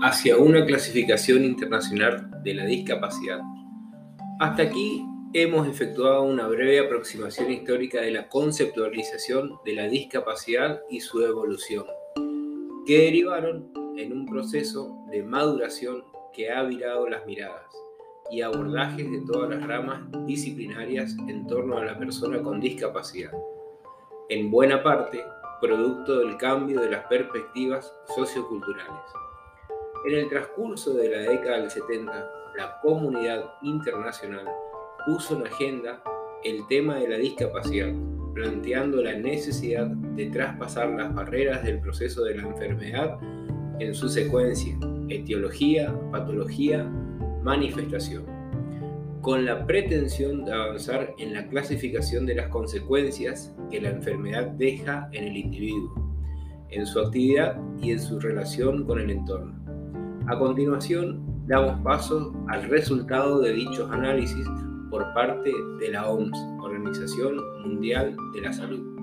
[0.00, 3.40] hacia una clasificación internacional de la discapacidad.
[4.38, 11.00] Hasta aquí hemos efectuado una breve aproximación histórica de la conceptualización de la discapacidad y
[11.00, 11.84] su evolución,
[12.86, 17.66] que derivaron en un proceso de maduración que ha virado las miradas
[18.30, 23.32] y abordajes de todas las ramas disciplinarias en torno a la persona con discapacidad,
[24.28, 25.24] en buena parte
[25.60, 29.27] producto del cambio de las perspectivas socioculturales.
[30.04, 34.46] En el transcurso de la década del 70, la comunidad internacional
[35.04, 36.00] puso en agenda
[36.44, 37.92] el tema de la discapacidad,
[38.32, 43.18] planteando la necesidad de traspasar las barreras del proceso de la enfermedad
[43.80, 46.84] en su secuencia, etiología, patología,
[47.42, 48.24] manifestación,
[49.20, 55.08] con la pretensión de avanzar en la clasificación de las consecuencias que la enfermedad deja
[55.12, 55.92] en el individuo,
[56.70, 59.67] en su actividad y en su relación con el entorno.
[60.30, 64.46] A continuación, damos paso al resultado de dichos análisis
[64.90, 68.97] por parte de la OMS, Organización Mundial de la Salud.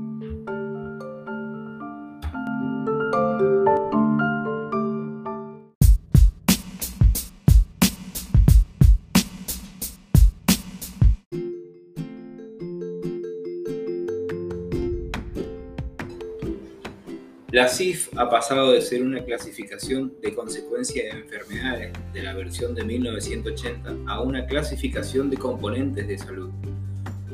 [17.55, 22.75] La CIF ha pasado de ser una clasificación de consecuencia de enfermedades de la versión
[22.75, 26.49] de 1980 a una clasificación de componentes de salud.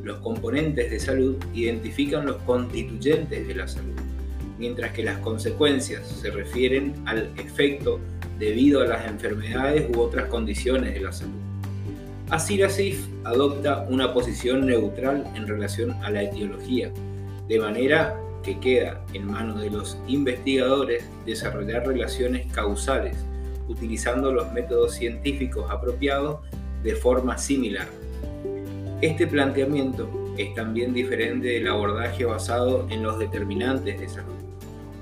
[0.04, 3.96] Los componentes de salud identifican los constituyentes de la salud,
[4.60, 8.00] mientras que las consecuencias se refieren al efecto
[8.38, 11.42] debido a las enfermedades u otras condiciones de la salud.
[12.30, 16.92] Así la CIF adopta una posición neutral en relación a la etiología,
[17.48, 23.18] de manera que queda en manos de los investigadores desarrollar relaciones causales
[23.68, 26.40] utilizando los métodos científicos apropiados
[26.84, 27.88] de forma similar.
[29.02, 34.36] Este planteamiento es también diferente del abordaje basado en los determinantes de salud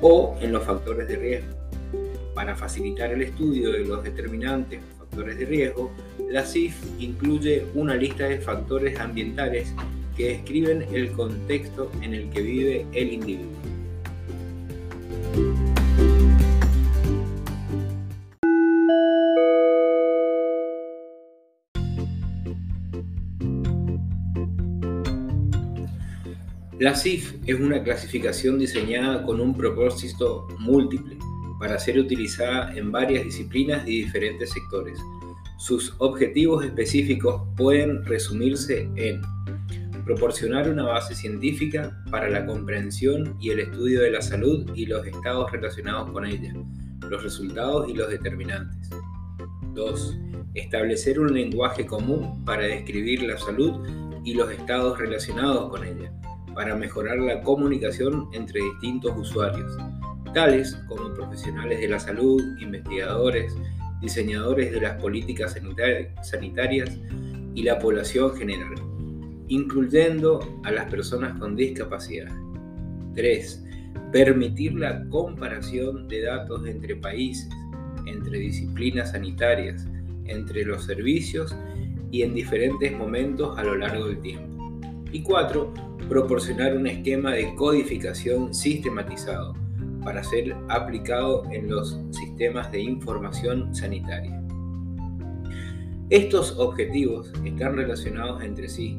[0.02, 1.54] o en los factores de riesgo.
[2.34, 5.92] Para facilitar el estudio de los determinantes o factores de riesgo,
[6.30, 9.74] la CIF incluye una lista de factores ambientales
[10.20, 13.48] que describen el contexto en el que vive el individuo.
[26.80, 31.18] La CIF es una clasificación diseñada con un propósito múltiple
[31.62, 35.00] para ser utilizada en varias disciplinas y diferentes sectores.
[35.60, 39.22] Sus objetivos específicos pueden resumirse en
[40.10, 45.06] proporcionar una base científica para la comprensión y el estudio de la salud y los
[45.06, 46.52] estados relacionados con ella,
[47.08, 48.90] los resultados y los determinantes.
[49.76, 50.18] 2.
[50.56, 53.88] Establecer un lenguaje común para describir la salud
[54.26, 56.12] y los estados relacionados con ella,
[56.56, 59.78] para mejorar la comunicación entre distintos usuarios,
[60.34, 63.56] tales como profesionales de la salud, investigadores,
[64.02, 65.56] diseñadores de las políticas
[66.24, 66.98] sanitarias
[67.54, 68.89] y la población general
[69.50, 72.32] incluyendo a las personas con discapacidad.
[73.16, 73.66] 3.
[74.12, 77.50] Permitir la comparación de datos entre países,
[78.06, 79.88] entre disciplinas sanitarias,
[80.26, 81.56] entre los servicios
[82.12, 84.80] y en diferentes momentos a lo largo del tiempo.
[85.12, 85.74] Y 4.
[86.08, 89.56] Proporcionar un esquema de codificación sistematizado
[90.04, 94.42] para ser aplicado en los sistemas de información sanitaria.
[96.10, 98.98] Estos objetivos están relacionados entre sí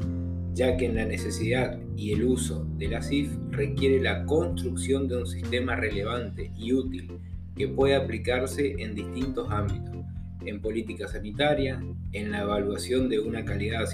[0.52, 5.26] ya que la necesidad y el uso de la CIF requiere la construcción de un
[5.26, 7.10] sistema relevante y útil
[7.56, 10.04] que pueda aplicarse en distintos ámbitos,
[10.44, 13.84] en política sanitaria, en la evaluación de una calidad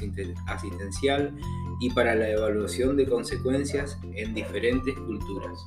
[0.46, 1.34] asistencial
[1.80, 5.58] y para la evaluación de consecuencias en diferentes culturas.